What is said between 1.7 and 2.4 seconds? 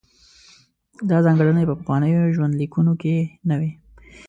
پخوانیو